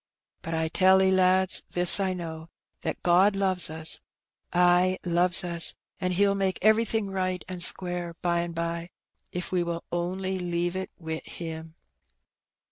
[0.41, 2.49] But I tell *e, lads, this I know,
[2.81, 4.01] that God loves ns,
[4.51, 8.89] ay, loves us, and He'll make everything right and square by and bye,
[9.31, 11.75] if we will only leave it wi' Him."